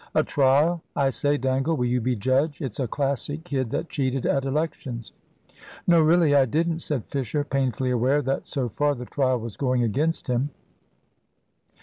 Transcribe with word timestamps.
"A 0.15 0.23
trial. 0.23 0.81
I 0.95 1.11
say, 1.11 1.37
Dangle, 1.37 1.77
will 1.77 1.85
you 1.85 2.01
be 2.01 2.15
judge? 2.15 2.59
It's 2.59 2.79
a 2.79 2.87
Classic 2.87 3.43
kid 3.43 3.69
that 3.69 3.87
cheated 3.87 4.25
at 4.25 4.45
Elections." 4.45 5.13
"No, 5.85 6.01
really, 6.01 6.33
I 6.35 6.45
didn't," 6.45 6.79
said 6.79 7.05
Fisher, 7.05 7.43
painfully 7.43 7.91
aware 7.91 8.23
that 8.23 8.47
so 8.47 8.67
far, 8.67 8.95
the 8.95 9.05
trial 9.05 9.39
was 9.39 9.57
going 9.57 9.83
against 9.83 10.25
him. 10.25 10.49